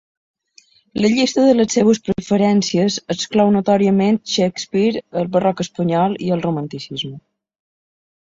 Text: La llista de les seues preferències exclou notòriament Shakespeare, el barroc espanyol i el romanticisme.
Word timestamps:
La 1.03 1.09
llista 1.17 1.43
de 1.47 1.51
les 1.57 1.75
seues 1.77 2.01
preferències 2.07 2.97
exclou 3.15 3.51
notòriament 3.57 4.17
Shakespeare, 4.37 5.05
el 5.23 5.31
barroc 5.37 5.63
espanyol 5.67 6.17
i 6.31 6.33
el 6.39 6.43
romanticisme. 6.49 7.15